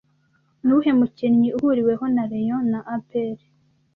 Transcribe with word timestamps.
Nuwuhe 0.63 0.91
mukinnyi 0.99 1.49
uhuriweho 1.57 2.05
na 2.15 2.23
rayon 2.31 2.63
na 2.71 2.79
apr 2.95 3.37